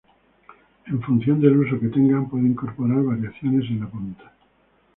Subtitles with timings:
[0.87, 4.33] En función del uso que tengan pueden incorporar variaciones en la punta.